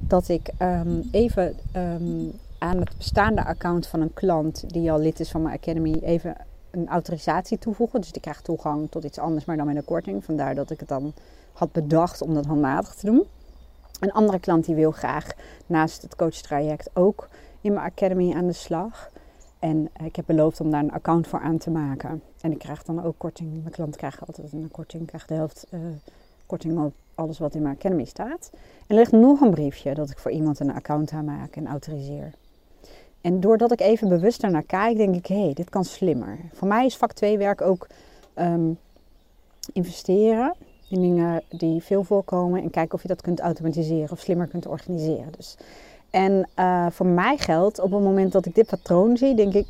Dat 0.00 0.28
ik 0.28 0.50
um, 0.62 1.08
even 1.10 1.56
um, 1.76 2.32
aan 2.58 2.78
het 2.78 2.96
bestaande 2.96 3.44
account 3.44 3.86
van 3.86 4.00
een 4.00 4.14
klant 4.14 4.64
die 4.72 4.92
al 4.92 4.98
lid 4.98 5.20
is 5.20 5.30
van 5.30 5.42
mijn 5.42 5.56
Academy 5.56 5.94
even 5.94 6.36
een 6.70 6.88
autorisatie 6.88 7.58
toevoegen. 7.58 8.00
Dus 8.00 8.12
die 8.12 8.22
krijgt 8.22 8.44
toegang 8.44 8.90
tot 8.90 9.04
iets 9.04 9.18
anders, 9.18 9.44
maar 9.44 9.56
dan 9.56 9.66
met 9.66 9.76
een 9.76 9.84
korting. 9.84 10.24
Vandaar 10.24 10.54
dat 10.54 10.70
ik 10.70 10.80
het 10.80 10.88
dan 10.88 11.12
had 11.52 11.72
bedacht 11.72 12.22
om 12.22 12.34
dat 12.34 12.46
handmatig 12.46 12.94
te 12.94 13.06
doen. 13.06 13.24
Een 14.00 14.12
andere 14.12 14.38
klant 14.38 14.64
die 14.64 14.74
wil 14.74 14.90
graag 14.90 15.30
naast 15.66 16.02
het 16.02 16.16
coachtraject 16.16 16.90
ook 16.92 17.28
in 17.60 17.72
mijn 17.72 17.86
Academy 17.86 18.32
aan 18.32 18.46
de 18.46 18.52
slag. 18.52 19.10
En 19.58 19.90
ik 20.04 20.16
heb 20.16 20.24
beloofd 20.26 20.60
om 20.60 20.70
daar 20.70 20.82
een 20.82 20.92
account 20.92 21.26
voor 21.26 21.40
aan 21.40 21.58
te 21.58 21.70
maken. 21.70 22.22
En 22.40 22.52
ik 22.52 22.58
krijg 22.58 22.82
dan 22.82 23.04
ook 23.04 23.14
korting. 23.18 23.50
Mijn 23.50 23.70
klant 23.70 23.96
krijgt 23.96 24.20
altijd 24.26 24.52
een 24.52 24.68
korting. 24.72 25.02
Ik 25.02 25.08
krijg 25.08 25.26
de 25.26 25.34
helft 25.34 25.66
uh, 25.70 25.80
korting 26.46 26.78
op 26.78 26.92
alles 27.14 27.38
wat 27.38 27.54
in 27.54 27.62
mijn 27.62 27.74
Academy 27.74 28.04
staat. 28.04 28.50
En 28.52 28.60
er 28.86 28.94
ligt 28.94 29.12
nog 29.12 29.40
een 29.40 29.50
briefje 29.50 29.94
dat 29.94 30.10
ik 30.10 30.18
voor 30.18 30.30
iemand 30.30 30.60
een 30.60 30.72
account 30.72 31.12
aanmaak 31.12 31.56
en 31.56 31.66
autoriseer. 31.66 32.32
En 33.20 33.40
doordat 33.40 33.72
ik 33.72 33.80
even 33.80 34.08
bewust 34.08 34.42
naar 34.42 34.62
kijk, 34.62 34.96
denk 34.96 35.14
ik, 35.14 35.26
hé, 35.26 35.42
hey, 35.42 35.54
dit 35.54 35.70
kan 35.70 35.84
slimmer. 35.84 36.38
Voor 36.52 36.68
mij 36.68 36.86
is 36.86 36.96
vak 36.96 37.12
2 37.12 37.38
werk 37.38 37.60
ook 37.60 37.86
um, 38.34 38.78
investeren 39.72 40.54
in 40.88 41.00
dingen 41.00 41.42
die 41.48 41.82
veel 41.82 42.04
voorkomen 42.04 42.62
en 42.62 42.70
kijken 42.70 42.94
of 42.94 43.02
je 43.02 43.08
dat 43.08 43.20
kunt 43.20 43.40
automatiseren 43.40 44.10
of 44.10 44.20
slimmer 44.20 44.46
kunt 44.46 44.66
organiseren. 44.66 45.32
Dus. 45.36 45.56
En 46.10 46.48
uh, 46.56 46.86
voor 46.90 47.06
mij 47.06 47.36
geldt, 47.36 47.80
op 47.80 47.90
het 47.90 48.02
moment 48.02 48.32
dat 48.32 48.46
ik 48.46 48.54
dit 48.54 48.66
patroon 48.66 49.16
zie, 49.16 49.34
denk 49.34 49.54
ik, 49.54 49.66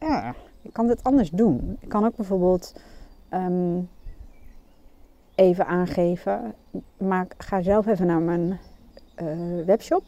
ja, 0.00 0.34
ik 0.62 0.72
kan 0.72 0.86
dit 0.86 1.04
anders 1.04 1.30
doen. 1.30 1.76
Ik 1.80 1.88
kan 1.88 2.04
ook 2.04 2.16
bijvoorbeeld 2.16 2.74
um, 3.30 3.88
even 5.34 5.66
aangeven, 5.66 6.54
maar 6.96 7.26
ga 7.38 7.62
zelf 7.62 7.86
even 7.86 8.06
naar 8.06 8.20
mijn 8.20 8.58
uh, 9.22 9.64
webshop, 9.64 10.02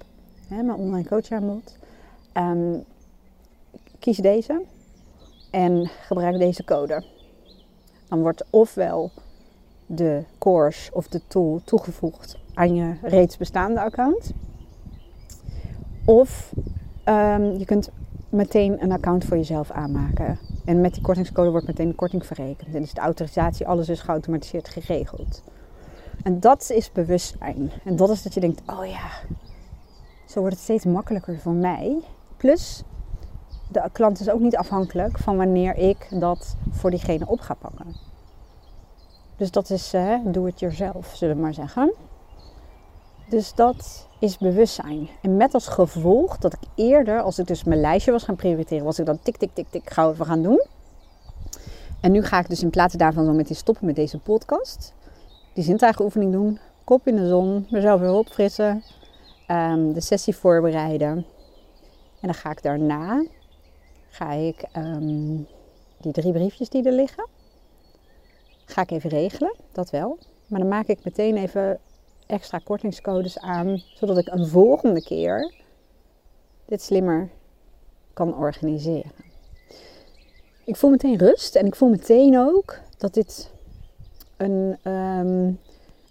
hè, 0.49 0.63
mijn 0.63 0.79
online 0.79 1.09
coachaanbod. 1.09 1.77
Um, 2.33 2.85
kies 3.99 4.17
deze 4.17 4.63
en 5.51 5.87
gebruik 5.87 6.39
deze 6.39 6.65
code. 6.65 7.05
Dan 8.09 8.21
wordt 8.21 8.45
ofwel 8.51 9.11
de 9.87 10.25
course 10.39 10.95
of 10.95 11.09
de 11.09 11.21
tool 11.27 11.61
toegevoegd 11.65 12.39
aan 12.55 12.75
je 12.75 12.95
reeds 13.03 13.37
bestaande 13.37 13.81
account. 13.81 14.33
Of 16.05 16.53
um, 17.05 17.59
je 17.59 17.65
kunt 17.65 17.91
meteen 18.29 18.83
een 18.83 18.93
account 18.93 19.25
voor 19.25 19.37
jezelf 19.37 19.71
aanmaken. 19.71 20.39
En 20.65 20.81
met 20.81 20.95
die 20.95 21.03
kortingscode 21.03 21.51
wordt 21.51 21.67
meteen 21.67 21.89
de 21.89 21.95
korting 21.95 22.27
verrekend. 22.27 22.75
En 22.75 22.81
dus 22.81 22.95
de 22.95 23.01
autorisatie, 23.01 23.67
alles 23.67 23.89
is 23.89 24.01
geautomatiseerd 24.01 24.69
geregeld. 24.69 25.43
En 26.23 26.41
dat 26.41 26.71
is 26.71 26.93
bewustzijn. 26.93 27.71
En 27.85 27.97
dat 27.97 28.11
is 28.11 28.23
dat 28.23 28.35
je 28.35 28.41
denkt, 28.41 28.63
oh 28.67 28.87
ja, 28.87 29.11
zo 30.27 30.41
wordt 30.41 30.55
het 30.55 30.65
steeds 30.65 30.85
makkelijker 30.85 31.39
voor 31.39 31.53
mij. 31.53 32.03
Plus, 32.37 32.83
de 33.69 33.89
klant 33.93 34.21
is 34.21 34.31
ook 34.31 34.41
niet 34.41 34.57
afhankelijk 34.57 35.19
van 35.19 35.37
wanneer 35.37 35.77
ik 35.77 36.07
dat 36.11 36.57
voor 36.71 36.91
diegene 36.91 37.27
op 37.27 37.41
ga 37.41 37.55
pakken. 37.55 37.87
Dus 39.37 39.51
dat 39.51 39.71
is 39.71 39.95
uh, 39.95 40.19
doe 40.25 40.47
het 40.47 40.61
jezelf, 40.61 41.13
zullen 41.15 41.37
we 41.37 41.43
maar 41.43 41.55
zeggen. 41.55 41.93
Dus 43.29 43.55
dat 43.55 44.09
is 44.19 44.39
bewustzijn. 44.39 45.09
En 45.23 45.37
met 45.37 45.55
als 45.55 45.67
gevolg 45.67 46.39
dat 46.39 46.53
ik 46.53 46.69
eerder, 46.75 47.21
als 47.21 47.39
ik 47.39 47.47
dus 47.47 47.65
mijn 47.65 47.81
lijstje 47.81 48.13
was 48.13 48.23
gaan 48.23 48.37
prioriteren, 48.37 48.85
was 48.85 48.99
ik 48.99 49.07
dan 49.07 49.19
tik, 49.23 49.37
tik, 49.37 49.51
tik, 49.55 49.67
tik, 49.71 49.91
gauw 49.91 50.13
even 50.13 50.27
gaan 50.27 50.43
doen. 50.43 50.67
En 52.01 52.13
nu 52.13 52.23
ga 52.23 52.39
ik 52.39 52.49
dus 52.49 52.63
in 52.63 52.71
plaats 52.71 52.95
daarvan 52.95 53.25
zo 53.25 53.33
meteen 53.33 53.57
stoppen 53.57 53.87
met 53.87 53.97
deze 53.97 54.19
podcast. 54.19 54.93
Die 55.53 55.65
zintuigenoefening 55.65 56.33
doen, 56.33 56.59
kop 56.85 57.07
in 57.07 57.17
de 57.17 57.29
zon, 57.29 57.67
mezelf 57.71 58.01
weer 58.01 58.13
opfrissen, 58.13 58.83
um, 59.49 59.93
de 59.93 60.01
sessie 60.01 60.37
voorbereiden. 60.37 61.09
En 62.21 62.31
dan 62.31 62.35
ga 62.35 62.51
ik 62.51 62.63
daarna, 62.63 63.25
ga 64.09 64.33
ik 64.33 64.65
um, 64.77 65.47
die 66.01 66.13
drie 66.13 66.33
briefjes 66.33 66.69
die 66.69 66.85
er 66.85 66.93
liggen, 66.93 67.29
ga 68.65 68.83
ik 68.83 68.91
even 68.91 69.11
regelen, 69.11 69.57
dat 69.73 69.91
wel. 69.91 70.19
Maar 70.47 70.61
dan 70.61 70.69
maak 70.69 70.87
ik 70.87 71.05
meteen 71.05 71.37
even 71.37 71.79
extra 72.27 72.59
kortingscodes 72.59 73.39
aan, 73.39 73.83
zodat 73.95 74.19
ik 74.19 74.29
een 74.29 74.47
volgende 74.47 75.03
keer 75.03 75.55
dit 76.65 76.83
slimmer 76.83 77.29
kan 78.13 78.37
organiseren. 78.37 79.13
Ik 80.65 80.77
voel 80.77 80.91
meteen 80.91 81.19
rust 81.19 81.55
en 81.55 81.67
ik 81.67 81.75
voel 81.75 81.89
meteen 81.89 82.39
ook 82.39 82.79
dat 82.99 83.15
dit 83.15 83.51
een 84.37 84.79
um, 84.93 85.59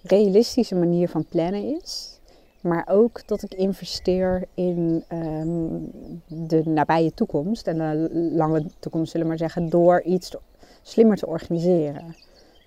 realistische 0.03 0.75
manier 0.75 1.09
van 1.09 1.25
plannen 1.29 1.81
is. 1.81 2.19
Maar 2.61 2.87
ook 2.89 3.27
dat 3.27 3.41
ik 3.41 3.53
investeer 3.53 4.47
in 4.53 5.03
um, 5.11 5.91
de 6.27 6.61
nabije 6.65 7.13
toekomst 7.13 7.67
en 7.67 7.77
de 7.77 8.09
lange 8.35 8.65
toekomst, 8.79 9.11
zullen 9.11 9.25
we 9.25 9.31
maar 9.31 9.49
zeggen, 9.49 9.69
door 9.69 10.01
iets 10.01 10.35
slimmer 10.81 11.17
te 11.17 11.27
organiseren. 11.27 12.15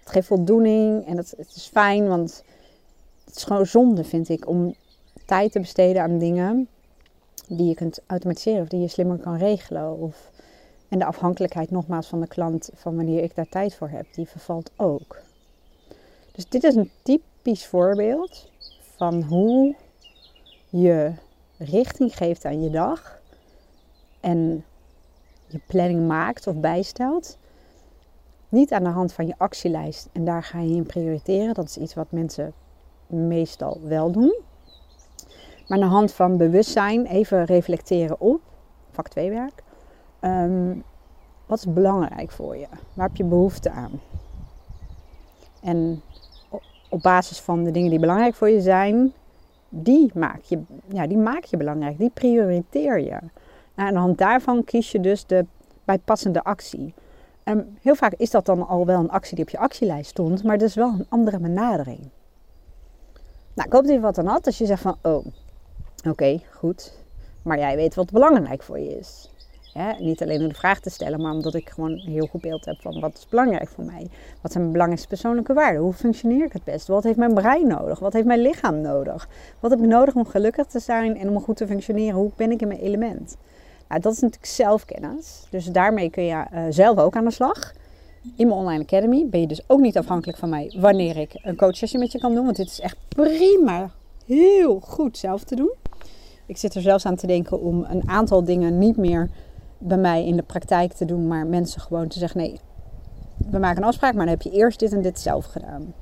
Het 0.00 0.11
geeft 0.11 0.26
voldoening 0.26 1.07
en 1.07 1.17
het 1.17 1.35
is 1.38 1.69
fijn, 1.73 2.09
want 2.09 2.45
het 3.26 3.37
is 3.37 3.45
gewoon 3.45 3.66
zonde, 3.66 4.04
vind 4.04 4.28
ik, 4.28 4.49
om 4.49 4.75
tijd 5.25 5.52
te 5.52 5.61
besteden 5.61 6.02
aan 6.02 6.18
dingen 6.18 6.68
die 7.49 7.68
je 7.68 7.75
kunt 7.75 8.00
automatiseren 8.06 8.62
of 8.62 8.68
die 8.68 8.80
je 8.80 8.88
slimmer 8.88 9.18
kan 9.18 9.37
regelen. 9.37 9.99
Of, 9.99 10.30
en 10.88 10.99
de 10.99 11.04
afhankelijkheid 11.04 11.71
nogmaals 11.71 12.06
van 12.06 12.21
de 12.21 12.26
klant, 12.26 12.71
van 12.75 12.97
wanneer 12.97 13.23
ik 13.23 13.35
daar 13.35 13.49
tijd 13.49 13.75
voor 13.75 13.88
heb, 13.88 14.06
die 14.14 14.26
vervalt 14.26 14.71
ook. 14.76 15.18
Dus 16.33 16.49
dit 16.49 16.64
is 16.64 16.75
een 16.75 16.90
typisch 17.02 17.66
voorbeeld 17.66 18.50
van 18.97 19.23
hoe 19.23 19.75
je 20.68 21.12
richting 21.59 22.16
geeft 22.16 22.45
aan 22.45 22.62
je 22.62 22.71
dag 22.71 23.21
en 24.21 24.64
je 25.47 25.61
planning 25.66 26.06
maakt 26.06 26.47
of 26.47 26.54
bijstelt. 26.54 27.38
Niet 28.49 28.73
aan 28.73 28.85
de 28.85 28.90
hand 28.90 29.12
van 29.12 29.26
je 29.26 29.35
actielijst 29.37 30.09
en 30.12 30.25
daar 30.25 30.42
ga 30.42 30.61
je 30.61 30.75
in 30.75 30.87
prioriteren. 30.87 31.54
Dat 31.54 31.68
is 31.68 31.76
iets 31.76 31.95
wat 31.95 32.11
mensen 32.11 32.52
meestal 33.06 33.80
wel 33.82 34.10
doen. 34.10 34.34
Maar 35.68 35.78
aan 35.78 35.88
de 35.88 35.94
hand 35.94 36.12
van 36.12 36.36
bewustzijn 36.36 37.06
even 37.06 37.44
reflecteren 37.44 38.20
op, 38.20 38.40
vak 38.90 39.08
2 39.08 39.30
werk. 39.30 39.62
Um, 40.20 40.84
wat 41.46 41.58
is 41.58 41.72
belangrijk 41.72 42.30
voor 42.30 42.56
je? 42.56 42.66
Waar 42.94 43.06
heb 43.06 43.16
je 43.16 43.25
behoefte 43.25 43.70
aan? 43.70 44.00
En 45.62 46.02
op 46.88 47.02
basis 47.02 47.40
van 47.40 47.64
de 47.64 47.70
dingen 47.70 47.90
die 47.90 47.98
belangrijk 47.98 48.34
voor 48.34 48.50
je 48.50 48.60
zijn, 48.60 49.12
die 49.68 50.10
maak 50.14 50.42
je, 50.42 50.62
ja, 50.86 51.06
die 51.06 51.16
maak 51.16 51.44
je 51.44 51.56
belangrijk. 51.56 51.98
Die 51.98 52.10
prioriteer 52.14 53.00
je. 53.00 53.18
Nou, 53.75 53.88
aan 53.88 53.92
de 53.92 53.98
hand 53.98 54.18
daarvan 54.18 54.64
kies 54.64 54.92
je 54.92 55.00
dus 55.00 55.26
de 55.26 55.46
bijpassende 55.84 56.44
actie. 56.44 56.94
En 57.42 57.76
heel 57.82 57.94
vaak 57.94 58.12
is 58.12 58.30
dat 58.30 58.46
dan 58.46 58.66
al 58.66 58.86
wel 58.86 58.98
een 58.98 59.10
actie 59.10 59.34
die 59.34 59.44
op 59.44 59.50
je 59.50 59.58
actielijst 59.58 60.10
stond, 60.10 60.44
maar 60.44 60.58
dat 60.58 60.68
is 60.68 60.75
wel 60.75 60.88
een 60.88 61.06
andere 61.08 61.38
benadering. 61.38 62.00
Nou, 63.56 63.68
ik 63.68 63.75
hoop 63.75 63.84
dat 63.84 63.94
je 63.94 64.00
wat 64.00 64.18
aan 64.18 64.26
had. 64.26 64.46
Als 64.46 64.58
je 64.58 64.66
zegt 64.66 64.82
van, 64.82 64.96
oh, 65.02 65.26
oké, 66.08 66.40
goed. 66.52 66.92
Maar 67.42 67.58
jij 67.58 67.76
weet 67.76 67.94
wat 67.94 68.12
belangrijk 68.12 68.62
voor 68.62 68.78
je 68.78 68.98
is. 68.98 69.30
niet 69.98 70.22
alleen 70.22 70.40
om 70.40 70.48
de 70.48 70.54
vraag 70.54 70.80
te 70.80 70.90
stellen, 70.90 71.20
maar 71.20 71.32
omdat 71.32 71.54
ik 71.54 71.70
gewoon 71.70 71.90
een 71.90 72.12
heel 72.12 72.26
goed 72.26 72.40
beeld 72.40 72.64
heb 72.64 72.80
van 72.80 73.00
wat 73.00 73.16
is 73.16 73.28
belangrijk 73.28 73.68
voor 73.68 73.84
mij. 73.84 74.10
Wat 74.40 74.50
zijn 74.52 74.58
mijn 74.58 74.72
belangrijkste 74.72 75.08
persoonlijke 75.08 75.52
waarden? 75.52 75.82
Hoe 75.82 75.92
functioneer 75.92 76.44
ik 76.44 76.52
het 76.52 76.64
best? 76.64 76.86
Wat 76.86 77.04
heeft 77.04 77.16
mijn 77.16 77.34
brein 77.34 77.66
nodig? 77.66 77.98
Wat 77.98 78.12
heeft 78.12 78.26
mijn 78.26 78.40
lichaam 78.40 78.80
nodig? 78.80 79.28
Wat 79.60 79.70
heb 79.70 79.80
ik 79.80 79.86
nodig 79.86 80.14
om 80.14 80.26
gelukkig 80.26 80.66
te 80.66 80.78
zijn 80.78 81.18
en 81.18 81.28
om 81.28 81.40
goed 81.40 81.56
te 81.56 81.66
functioneren? 81.66 82.14
Hoe 82.14 82.30
ben 82.36 82.50
ik 82.50 82.60
in 82.60 82.68
mijn 82.68 82.80
element? 82.80 83.36
Nou, 83.88 84.00
dat 84.00 84.12
is 84.12 84.20
natuurlijk 84.20 84.52
zelfkennis. 84.52 85.46
Dus 85.50 85.64
daarmee 85.64 86.10
kun 86.10 86.25
je 86.25 86.44
uh, 86.52 86.62
zelf 86.70 86.98
ook 86.98 87.16
aan 87.16 87.25
de 87.25 87.30
slag 87.30 87.72
in 88.37 88.47
mijn 88.47 88.59
online 88.59 88.83
academy 88.83 89.26
ben 89.30 89.40
je 89.40 89.47
dus 89.47 89.62
ook 89.66 89.80
niet 89.80 89.99
afhankelijk 89.99 90.38
van 90.38 90.49
mij 90.49 90.75
wanneer 90.78 91.16
ik 91.16 91.38
een 91.42 91.56
coachsessie 91.56 91.99
met 91.99 92.12
je 92.12 92.18
kan 92.18 92.35
doen. 92.35 92.45
Want 92.45 92.56
dit 92.56 92.66
is 92.66 92.80
echt 92.80 92.97
prima, 93.09 93.90
heel 94.26 94.80
goed 94.80 95.18
zelf 95.18 95.45
te 95.45 95.56
doen. 95.56 95.73
Ik 96.47 96.56
zit 96.56 96.75
er 96.75 96.83
zelfs 96.83 97.06
aan 97.06 97.16
te 97.16 97.26
denken 97.26 97.61
om 97.61 97.85
een 97.88 98.09
aantal 98.09 98.45
dingen 98.45 98.78
niet 98.78 98.97
meer 98.97 99.30
bij 99.78 99.99
mij 99.99 100.26
in 100.26 100.37
de 100.37 100.42
praktijk 100.42 100.92
te 100.92 101.04
doen, 101.04 101.26
maar 101.26 101.47
mensen 101.47 101.80
gewoon 101.80 102.09
te 102.09 102.18
zeggen: 102.18 102.40
nee, 102.40 102.61
we 103.50 103.59
maken 103.59 103.83
een 103.83 103.88
afspraak, 103.88 104.14
maar 104.14 104.26
dan 104.26 104.35
heb 104.35 104.42
je 104.42 104.50
eerst 104.50 104.78
dit 104.78 104.92
en 104.92 105.02
dit 105.02 105.21
zelf 105.21 105.45
gedaan. 105.45 105.95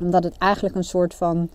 Omdat 0.00 0.24
het 0.24 0.38
eigenlijk 0.38 0.74
een 0.74 0.84
soort 0.84 1.14
van 1.14 1.50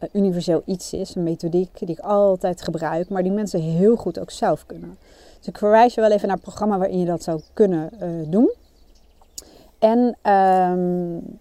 uh, 0.00 0.08
universeel 0.12 0.62
iets 0.64 0.92
is, 0.92 1.14
een 1.14 1.22
methodiek 1.22 1.78
die 1.78 1.88
ik 1.88 1.98
altijd 1.98 2.62
gebruik, 2.62 3.08
maar 3.08 3.22
die 3.22 3.32
mensen 3.32 3.60
heel 3.60 3.96
goed 3.96 4.18
ook 4.18 4.30
zelf 4.30 4.66
kunnen. 4.66 4.98
Dus 5.38 5.48
ik 5.48 5.58
verwijs 5.58 5.94
je 5.94 6.00
wel 6.00 6.10
even 6.10 6.26
naar 6.26 6.36
het 6.36 6.44
programma 6.44 6.78
waarin 6.78 6.98
je 6.98 7.06
dat 7.06 7.22
zou 7.22 7.40
kunnen 7.52 7.90
uh, 8.02 8.30
doen. 8.30 8.50
En 9.80 10.16
um, 10.32 11.38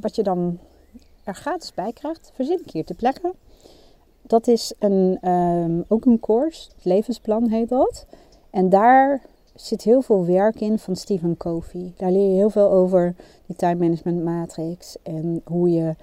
wat 0.00 0.16
je 0.16 0.22
dan 0.22 0.58
er 1.24 1.34
gratis 1.34 1.74
bij 1.74 1.92
krijgt, 1.92 2.30
verzin 2.34 2.60
ik 2.64 2.70
hier 2.70 2.84
te 2.84 2.94
plekken. 2.94 3.32
Dat 4.22 4.46
is 4.46 4.72
een, 4.78 5.28
um, 5.30 5.84
ook 5.88 6.04
een 6.04 6.20
course, 6.20 6.70
het 6.74 6.84
levensplan 6.84 7.48
heet 7.48 7.68
dat. 7.68 8.06
En 8.50 8.68
daar 8.68 9.22
zit 9.54 9.82
heel 9.82 10.02
veel 10.02 10.26
werk 10.26 10.60
in 10.60 10.78
van 10.78 10.96
Stephen 10.96 11.36
Covey. 11.36 11.92
Daar 11.96 12.10
leer 12.10 12.28
je 12.28 12.34
heel 12.34 12.50
veel 12.50 12.70
over 12.70 13.14
die 13.46 13.56
time 13.56 13.74
management 13.74 14.24
matrix 14.24 14.96
en 15.02 15.42
hoe 15.44 15.70
je 15.70 15.94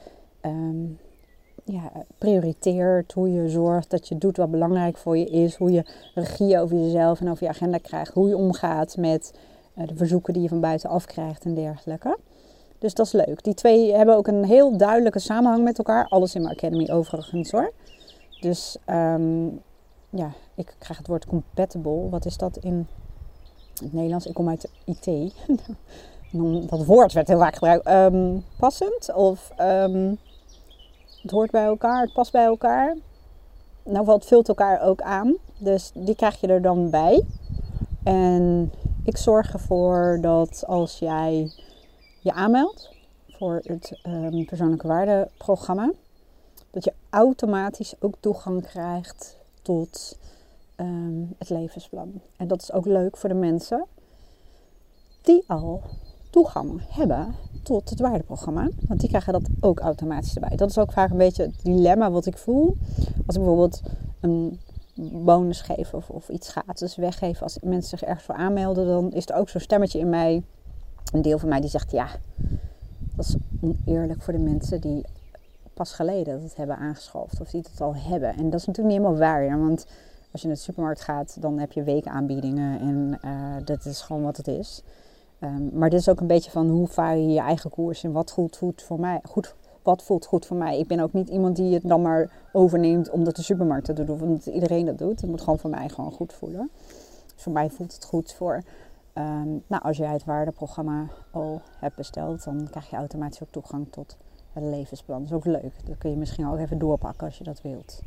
um, 0.42 1.00
ja, 1.64 1.92
prioriteert, 2.18 3.14
hoe 3.14 3.32
je 3.32 3.50
zorgt 3.50 3.90
dat 3.90 4.08
je 4.08 4.18
doet 4.18 4.38
wat 4.38 4.52
belangrijk 4.52 4.98
voor 4.98 5.18
je 5.18 5.26
is, 5.26 5.56
hoe 5.56 5.72
je 5.72 5.86
regie 6.14 6.60
over 6.60 6.78
jezelf 6.78 7.22
en 7.22 7.30
over 7.30 7.44
je 7.44 7.50
agenda 7.50 7.78
krijgt, 7.78 8.14
hoe 8.14 8.28
je 8.28 8.38
omgaat 8.38 8.98
met 8.98 9.34
de 9.76 9.96
verzoeken 9.96 10.34
die 10.34 10.42
je 10.42 10.48
van 10.48 10.60
buitenaf 10.60 11.06
krijgt 11.06 11.46
en 11.46 11.54
dergelijke. 11.54 12.18
Dus 12.80 12.94
dat 12.94 13.06
is 13.06 13.12
leuk. 13.12 13.44
Die 13.44 13.54
twee 13.54 13.94
hebben 13.94 14.16
ook 14.16 14.28
een 14.28 14.44
heel 14.44 14.78
duidelijke 14.78 15.20
samenhang 15.20 15.64
met 15.64 15.78
elkaar. 15.78 16.08
Alles 16.08 16.36
in 16.36 16.42
mijn 16.42 16.56
academy 16.56 16.90
overigens 16.92 17.52
hoor. 17.52 17.74
Dus 18.40 18.78
um, 18.90 19.62
ja, 20.10 20.32
ik 20.56 20.76
krijg 20.78 20.98
het 20.98 21.08
woord 21.08 21.26
compatible. 21.26 22.10
Wat 22.10 22.26
is 22.26 22.38
dat 22.38 22.58
in 22.58 22.88
het 23.82 23.94
Nederlands, 23.94 24.26
ik 24.26 24.34
kom 24.34 24.50
uit 24.50 24.70
IT. 24.86 25.34
dat 26.70 26.86
woord 26.86 27.14
werd 27.14 27.28
heel 27.28 27.40
vaak 27.40 27.54
gebruikt. 27.54 27.90
Um, 27.90 28.44
passend 28.60 29.14
of 29.14 29.52
ehm, 29.56 30.14
het 31.22 31.32
hoort 31.32 31.52
bij 31.52 31.66
elkaar, 31.66 32.02
het 32.02 32.14
past 32.14 32.32
bij 32.32 32.46
elkaar. 32.46 32.96
Nou, 33.84 34.12
het 34.12 34.26
vult 34.26 34.48
elkaar 34.48 34.82
ook 34.82 35.02
aan. 35.02 35.36
Dus 35.58 35.92
die 35.94 36.16
krijg 36.16 36.42
je 36.42 36.48
er 36.48 36.62
dan 36.62 36.90
bij. 36.90 37.24
En 38.04 38.72
ik 39.06 39.18
zorg 39.18 39.54
ervoor 39.54 40.18
dat 40.22 40.64
als 40.68 41.00
jij 41.00 41.52
je 42.20 42.34
aanmeldt 42.34 42.90
voor 43.28 43.62
het 43.64 44.00
um, 44.08 44.46
persoonlijke 44.46 44.88
waardeprogramma, 44.88 45.92
dat 46.72 46.84
je 46.84 46.94
automatisch 47.10 47.96
ook 48.00 48.16
toegang 48.20 48.68
krijgt 48.68 49.38
tot 49.62 50.18
het 51.38 51.50
levensplan. 51.50 52.22
En 52.38 52.48
dat 52.48 52.62
is 52.62 52.72
ook 52.72 52.86
leuk 52.86 53.18
voor 53.18 53.30
de 53.30 53.36
mensen 53.36 53.86
die 55.22 55.44
al 55.48 55.82
toegang 56.30 56.82
hebben 56.90 57.36
tot 57.64 57.90
het 57.90 58.00
waardeprogramma. 58.00 58.70
Want 58.88 59.00
die 59.00 59.10
krijgen 59.10 59.34
dat 59.34 59.50
ook 59.60 59.80
automatisch 59.80 60.36
erbij. 60.36 60.56
Dat 60.56 60.70
is 60.70 60.78
ook 60.78 60.92
vaak 60.92 61.12
een 61.12 61.18
beetje 61.18 61.44
het 61.44 61.64
dilemma 61.64 62.12
wat 62.12 62.26
ik 62.26 62.38
voel. 62.38 62.78
Als 63.26 63.36
ik 63.36 63.42
bijvoorbeeld 63.42 63.82
een 64.20 64.60
bonus 64.96 65.62
geef 65.62 65.94
of, 65.94 66.10
of 66.10 66.30
iets 66.30 66.50
gratis 66.50 66.96
weggeef. 66.96 67.42
Als 67.42 67.58
mensen 67.62 67.98
zich 67.98 68.08
ergens 68.08 68.26
voor 68.26 68.36
aanmelden, 68.36 68.86
dan 68.86 69.12
is 69.12 69.30
er 69.30 69.36
ook 69.36 69.50
zo'n 69.50 69.62
stemmetje 69.62 70.00
in 70.00 70.10
mij. 70.10 70.44
Een 71.14 71.22
deel 71.22 71.40
van 71.40 71.50
mij 71.50 71.60
die 71.60 71.70
zegt 71.70 71.92
ja, 71.92 72.08
dat 73.16 73.26
is 73.26 73.36
oneerlijk 73.62 74.22
voor 74.22 74.34
de 74.34 74.40
mensen 74.40 74.82
die 74.82 75.06
pas 75.74 75.94
geleden 75.94 76.42
dat 76.42 76.56
hebben 76.56 76.78
aangeschaft. 76.78 77.42
Of 77.42 77.50
die 77.50 77.62
het 77.72 77.82
al 77.82 77.96
hebben. 77.96 78.36
En 78.36 78.50
dat 78.50 78.60
is 78.60 78.66
natuurlijk 78.66 78.96
niet 78.96 79.06
helemaal 79.06 79.18
waar. 79.18 79.44
Ja, 79.44 79.58
want 79.58 79.86
als 80.32 80.42
je 80.42 80.48
naar 80.48 80.56
de 80.56 80.64
supermarkt 80.64 81.02
gaat, 81.02 81.42
dan 81.42 81.60
heb 81.60 81.72
je 81.72 81.84
weekaanbiedingen. 81.84 82.80
En 82.80 83.20
uh, 83.26 83.56
dat 83.66 83.86
is 83.86 84.02
gewoon 84.02 84.24
wat 84.24 84.38
het 84.38 84.48
is. 84.48 84.84
Um, 85.40 85.70
maar 85.74 85.90
dit 85.90 86.00
is 86.00 86.10
ook 86.10 86.20
een 86.20 86.28
beetje 86.28 86.52
van 86.52 86.70
hoe 86.70 86.88
vaar 86.88 87.18
je 87.18 87.28
je 87.28 87.40
eigen 87.40 87.70
koers 87.70 88.04
en 88.04 88.12
wat 88.12 88.32
voelt 88.32 88.58
goed 88.58 88.82
voor 88.82 89.00
mij. 89.00 89.20
Goed, 89.24 89.56
wat 89.86 90.04
voelt 90.04 90.26
goed 90.26 90.46
voor 90.46 90.58
mij. 90.58 90.80
Ik 90.80 90.88
ben 90.88 91.00
ook 91.00 91.14
niet 91.14 91.30
iemand 91.30 91.56
die 91.56 91.74
het 91.74 91.84
dan 91.88 92.02
maar 92.02 92.32
overneemt 92.52 93.10
omdat 93.10 93.36
de 93.36 93.42
supermarkt 93.42 93.88
dat 93.88 93.96
doet 93.96 94.10
of 94.10 94.22
omdat 94.22 94.46
iedereen 94.46 94.86
dat 94.86 94.98
doet. 94.98 95.22
Het 95.22 95.30
moet 95.30 95.42
gewoon 95.42 95.60
voor 95.60 95.70
mij 95.70 95.90
gewoon 95.90 96.12
goed 96.12 96.34
voelen. 96.34 96.70
Dus 97.34 97.44
voor 97.44 97.54
mij 97.54 97.70
voelt 97.70 97.94
het 97.94 98.06
goed 98.06 98.34
voor. 98.34 98.64
Um, 99.14 99.64
nou, 99.68 99.84
als 99.84 99.98
jij 99.98 100.12
het 100.12 100.26
waardeprogramma 100.26 101.08
al 101.32 101.62
hebt 101.80 101.96
besteld, 101.96 102.44
dan 102.44 102.68
krijg 102.70 102.90
je 102.90 102.96
automatisch 102.96 103.44
ook 103.44 103.52
toegang 103.52 103.88
tot 103.92 104.18
het 104.54 104.64
levensplan. 104.64 105.20
Dat 105.20 105.30
is 105.30 105.36
ook 105.36 105.46
leuk. 105.46 105.74
Dat 105.86 105.98
kun 105.98 106.10
je 106.10 106.18
misschien 106.18 106.48
ook 106.48 106.58
even 106.58 106.78
doorpakken 106.78 107.28
als 107.28 107.38
je 107.38 107.44
dat 107.44 107.62
wilt. 107.62 108.02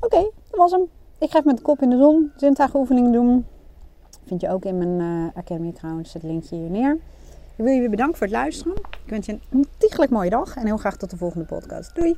Oké, 0.00 0.30
dat 0.50 0.58
was 0.58 0.70
hem. 0.70 0.88
Ik 1.18 1.30
ga 1.30 1.38
even 1.38 1.46
met 1.46 1.56
de 1.56 1.62
kop 1.62 1.82
in 1.82 1.90
de 1.90 1.96
zon 1.96 2.32
20 2.36 2.74
oefeningen 2.74 3.12
doen. 3.12 3.46
Vind 4.24 4.40
je 4.40 4.50
ook 4.50 4.64
in 4.64 4.78
mijn 4.78 5.00
uh, 5.00 5.36
Academy 5.36 5.72
trouwens 5.72 6.12
het 6.12 6.22
linkje 6.22 6.56
hier 6.56 6.70
neer. 6.70 6.98
Wil 7.62 7.72
je 7.72 7.88
bedanken 7.88 8.18
voor 8.18 8.26
het 8.26 8.36
luisteren. 8.36 8.76
Ik 8.76 9.10
wens 9.10 9.26
je 9.26 9.32
een 9.32 9.42
ontiegelijk 9.50 10.10
mooie 10.10 10.30
dag 10.30 10.56
en 10.56 10.66
heel 10.66 10.76
graag 10.76 10.96
tot 10.96 11.10
de 11.10 11.16
volgende 11.16 11.44
podcast. 11.44 11.94
Doei! 11.94 12.16